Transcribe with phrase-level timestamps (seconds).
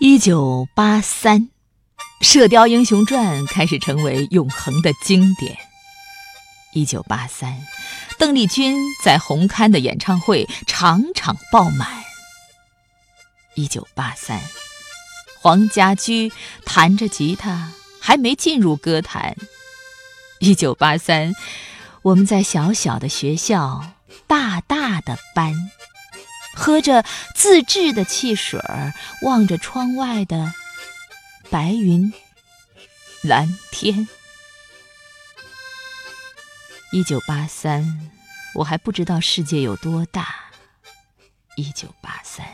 [0.00, 1.40] 一九八三，
[2.20, 5.58] 《射雕英雄传》开始成为永恒的经典。
[6.72, 7.60] 一九八三，
[8.16, 12.04] 邓丽君在红磡的演唱会场场爆满。
[13.56, 14.40] 一九八三，
[15.40, 16.30] 黄家驹
[16.64, 19.36] 弹着吉他还没进入歌坛。
[20.38, 21.34] 一九八三，
[22.02, 23.84] 我们在小小的学校，
[24.28, 25.72] 大大的班。
[26.58, 27.04] 喝着
[27.36, 28.60] 自制的汽水，
[29.22, 30.52] 望着窗外的
[31.50, 32.12] 白云、
[33.22, 34.08] 蓝天。
[36.90, 38.10] 一九八三，
[38.56, 40.34] 我还不知道世界有多大。
[41.54, 42.44] 一九八三，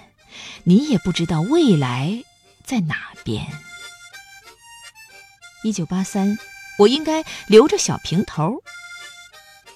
[0.64, 2.22] 你也不知道未来
[2.62, 3.46] 在哪边。
[5.62, 6.38] 一九八三，
[6.78, 8.62] 我应该留着小平头。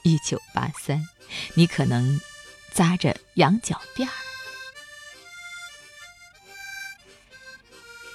[0.02, 1.08] 一九八三，
[1.54, 2.20] 你可能。
[2.78, 4.12] 扎着羊角辫儿。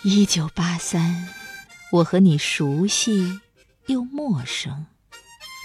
[0.06, 1.28] 一九八三，
[1.92, 3.42] 我和你熟悉
[3.88, 4.86] 又陌生，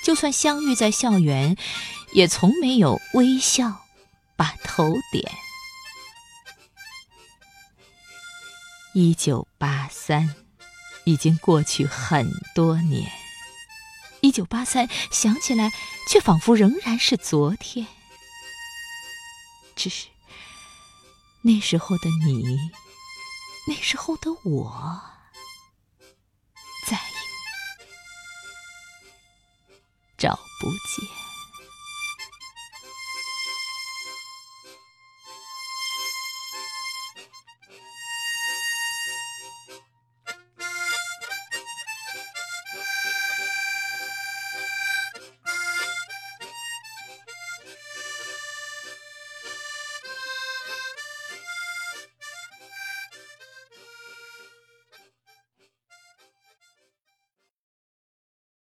[0.05, 1.57] 就算相遇在校园，
[2.13, 3.87] 也从没有微笑，
[4.35, 5.33] 把头点。
[8.95, 10.35] 一九八三，
[11.05, 13.09] 已经过去很多年。
[14.23, 15.71] 一九八三，想起来
[16.11, 17.87] 却仿佛仍然是昨天。
[19.79, 20.09] 只是
[21.43, 22.59] 那时候的你，
[23.69, 25.01] 那时候的我，
[26.85, 27.87] 再也
[30.17, 31.28] 找不见。